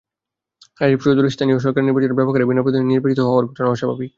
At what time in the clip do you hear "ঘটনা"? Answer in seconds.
3.49-3.71